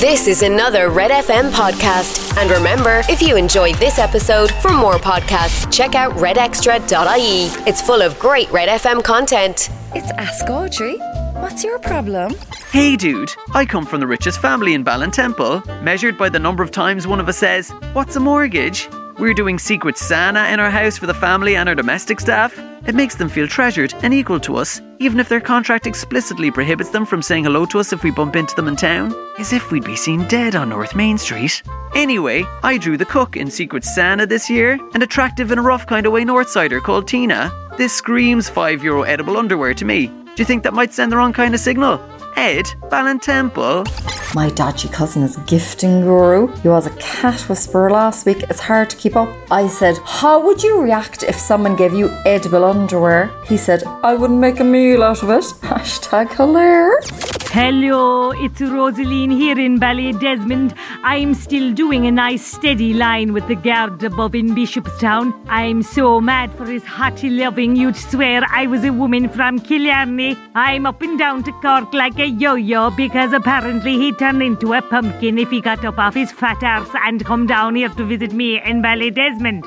[0.00, 2.36] This is another Red FM podcast.
[2.36, 7.46] And remember, if you enjoyed this episode, for more podcasts, check out redextra.ie.
[7.66, 9.70] It's full of great Red FM content.
[9.94, 10.98] It's Ask Audrey.
[11.40, 12.34] What's your problem?
[12.70, 15.82] Hey dude, I come from the richest family in Ballintemple.
[15.82, 18.88] Measured by the number of times one of us says, What's a mortgage?
[19.18, 22.54] We're doing Secret Santa in our house for the family and our domestic staff.
[22.86, 26.90] It makes them feel treasured and equal to us, even if their contract explicitly prohibits
[26.90, 29.14] them from saying hello to us if we bump into them in town.
[29.38, 31.62] As if we'd be seen dead on North Main Street.
[31.94, 35.86] Anyway, I drew the cook in Secret Santa this year, an attractive in a rough
[35.86, 37.50] kind of way Northsider called Tina.
[37.78, 40.08] This screams 5 euro edible underwear to me.
[40.08, 41.98] Do you think that might send the wrong kind of signal?
[42.36, 44.15] Ed, Ballintemple.
[44.36, 46.48] My dodgy cousin is gifting guru.
[46.60, 48.42] He was a cat whisperer last week.
[48.50, 49.30] It's hard to keep up.
[49.50, 53.30] I said, How would you react if someone gave you edible underwear?
[53.46, 55.44] He said, I wouldn't make a meal out of it.
[55.62, 57.36] Hashtag hilarious.
[57.50, 60.74] Hello, it's Rosaline here in Ballydesmond.
[61.02, 65.32] I'm still doing a nice steady line with the guard above in Bishopstown.
[65.48, 70.36] I'm so mad for his hearty loving, you'd swear I was a woman from Killarney.
[70.54, 74.82] I'm up and down to Cork like a yo-yo because apparently he'd turn into a
[74.82, 78.32] pumpkin if he got up off his fat arse and come down here to visit
[78.32, 79.62] me in Ballydesmond.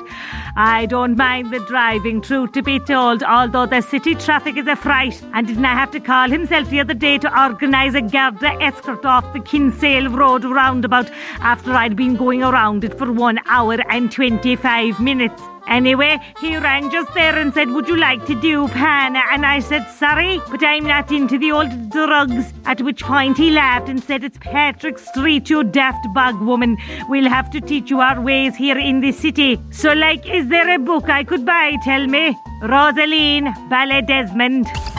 [0.54, 4.76] I don't mind the driving, truth to be told, although the city traffic is a
[4.76, 5.22] fright.
[5.32, 9.06] And didn't I have to call himself the other day to organise a Garda escort
[9.06, 14.12] off the Kinsale Road roundabout after I'd been going around it for one hour and
[14.12, 15.42] 25 minutes?
[15.70, 19.22] Anyway, he rang just there and said, Would you like to do Pana?
[19.30, 22.52] And I said, Sorry, but I'm not into the old drugs.
[22.64, 26.76] At which point he laughed and said, It's Patrick Street, you daft bug woman.
[27.08, 29.60] We'll have to teach you our ways here in the city.
[29.70, 31.76] So, like, is there a book I could buy?
[31.84, 32.36] Tell me.
[32.62, 34.89] Rosaline, Ballydesmond.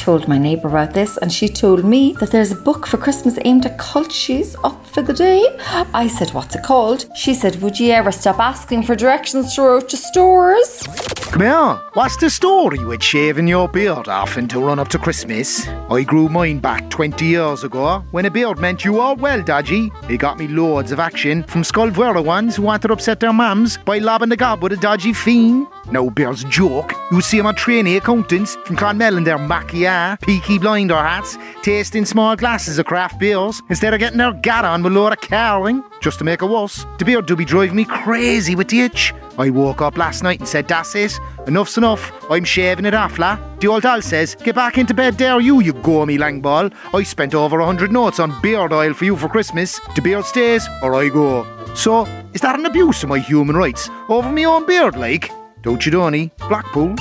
[0.00, 3.38] Told my neighbour about this, and she told me that there's a book for Christmas
[3.44, 5.44] aimed at cultures up for the day.
[5.92, 7.04] I said, What's it called?
[7.14, 11.19] She said, Would you ever stop asking for directions throughout to stores?
[11.30, 11.80] Come here.
[11.94, 15.64] What's the story with shaving your beard off and to run up to Christmas?
[15.88, 19.92] I grew mine back 20 years ago when a beard meant you all well, Dodgy.
[20.08, 23.32] It got me loads of action from Scoil Mhuire ones who wanted to upset their
[23.32, 25.68] mums by lobbing the gob with a dodgy fiend.
[25.92, 26.94] No beard's joke.
[27.12, 32.06] You see 'em on trainee accountants from Clonmel in their macchia, peaky blinder hats, tasting
[32.06, 35.20] small glasses of craft beers instead of getting their gat on with a load of
[35.20, 35.84] carling.
[36.00, 39.12] Just to make it worse, the beard do be driving me crazy with the itch.
[39.38, 41.18] I woke up last night and said, That's it.
[41.46, 42.10] Enough's enough.
[42.30, 43.38] I'm shaving it off, la.
[43.58, 46.72] The old doll says, Get back into bed there, you, you gormy langball.
[46.94, 49.78] I spent over a hundred notes on beard oil for you for Christmas.
[49.94, 51.46] The beard stays, or I go.
[51.74, 53.90] So, is that an abuse of my human rights?
[54.08, 55.30] Over me own beard, like?
[55.62, 56.32] Don't you, Donny?
[56.48, 56.96] Blackpool?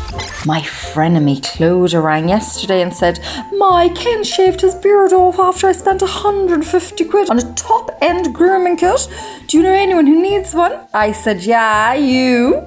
[0.45, 3.19] My frenemy Claude rang yesterday and said,
[3.57, 8.33] My Ken shaved his beard off after I spent 150 quid on a top end
[8.33, 9.09] grooming kit.
[9.47, 10.79] Do you know anyone who needs one?
[10.94, 12.66] I said, Yeah, you.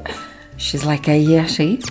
[0.58, 1.82] She's like a Yeti.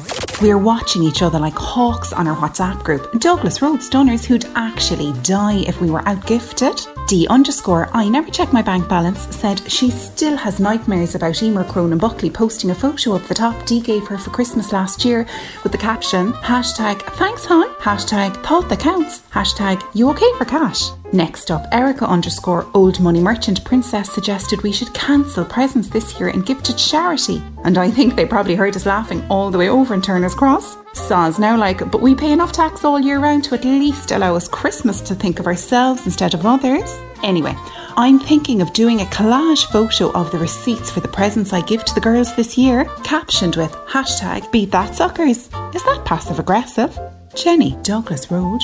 [0.42, 3.20] We're watching each other like hawks on our WhatsApp group.
[3.20, 6.80] Douglas Road Stunners who'd actually die if we were out gifted.
[7.12, 11.66] D underscore I never check my bank balance said she still has nightmares about Emer
[11.66, 15.04] Crone and Buckley posting a photo of the top D gave her for Christmas last
[15.04, 15.28] year
[15.64, 20.92] with the caption hashtag thanks hon, hashtag thought that counts, hashtag you okay for cash.
[21.12, 26.30] Next up, Erica underscore old money merchant princess suggested we should cancel presents this year
[26.30, 27.44] and give to charity.
[27.66, 30.78] And I think they probably heard us laughing all the way over in Turner's Cross.
[30.94, 34.36] Saws now like, but we pay enough tax all year round to at least allow
[34.36, 36.98] us Christmas to think of ourselves instead of others.
[37.24, 37.56] Anyway,
[37.96, 41.86] I'm thinking of doing a collage photo of the receipts for the presents I give
[41.86, 45.50] to the girls this year, captioned with hashtag beat that suckers.
[45.74, 46.98] Is that passive aggressive?
[47.36, 48.62] Jenny, Douglas Road.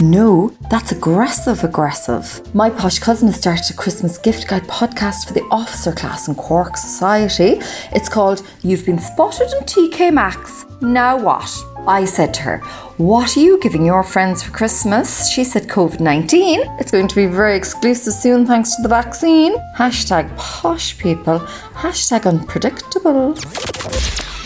[0.00, 2.54] No, that's aggressive aggressive.
[2.54, 6.36] My posh cousin has started a Christmas gift guide podcast for the officer class in
[6.36, 7.58] Cork Society.
[7.90, 10.64] It's called You've Been Spotted in TK Maxx.
[10.80, 11.52] Now what?
[11.88, 12.58] I said to her,
[12.98, 15.28] What are you giving your friends for Christmas?
[15.32, 16.60] She said COVID 19.
[16.78, 19.56] It's going to be very exclusive soon thanks to the vaccine.
[19.76, 21.40] Hashtag posh people.
[21.74, 23.34] Hashtag unpredictable.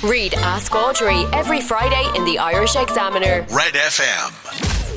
[0.02, 3.46] Read Ask Audrey every Friday in the Irish Examiner.
[3.50, 4.71] Red FM.